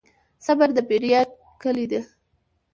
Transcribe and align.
صبر 0.45 0.69
د 0.75 0.77
بریا 0.89 1.21
کلي 1.61 1.85
ده. 1.91 2.01